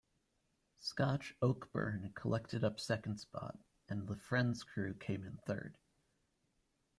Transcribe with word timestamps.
Scotch 0.79 1.35
Oakburn 1.43 2.15
collected 2.15 2.63
up 2.63 2.79
second 2.79 3.19
spot 3.19 3.59
and 3.87 4.07
the 4.07 4.15
Friends 4.15 4.63
crew 4.63 4.95
came 4.95 5.23
in 5.23 5.37
third. 5.45 5.77